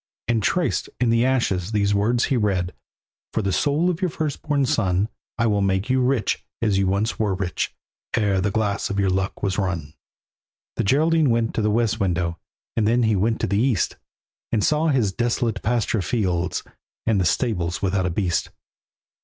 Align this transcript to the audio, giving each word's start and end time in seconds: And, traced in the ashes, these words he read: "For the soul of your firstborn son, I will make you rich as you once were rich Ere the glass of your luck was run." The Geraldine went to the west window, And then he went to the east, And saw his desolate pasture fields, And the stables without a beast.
And, 0.27 0.41
traced 0.41 0.89
in 0.99 1.11
the 1.11 1.23
ashes, 1.23 1.73
these 1.73 1.93
words 1.93 2.23
he 2.23 2.35
read: 2.35 2.73
"For 3.33 3.43
the 3.43 3.51
soul 3.53 3.87
of 3.87 4.01
your 4.01 4.09
firstborn 4.09 4.65
son, 4.65 5.09
I 5.37 5.45
will 5.45 5.61
make 5.61 5.91
you 5.91 6.01
rich 6.01 6.43
as 6.59 6.79
you 6.79 6.87
once 6.87 7.19
were 7.19 7.35
rich 7.35 7.75
Ere 8.15 8.41
the 8.41 8.49
glass 8.49 8.89
of 8.89 8.99
your 8.99 9.11
luck 9.11 9.43
was 9.43 9.59
run." 9.59 9.93
The 10.75 10.83
Geraldine 10.83 11.29
went 11.29 11.53
to 11.53 11.61
the 11.61 11.69
west 11.69 11.99
window, 11.99 12.39
And 12.75 12.87
then 12.87 13.03
he 13.03 13.15
went 13.15 13.39
to 13.41 13.47
the 13.47 13.59
east, 13.59 13.97
And 14.51 14.63
saw 14.63 14.87
his 14.87 15.11
desolate 15.11 15.61
pasture 15.61 16.01
fields, 16.01 16.63
And 17.05 17.21
the 17.21 17.23
stables 17.25 17.83
without 17.83 18.07
a 18.07 18.09
beast. 18.09 18.49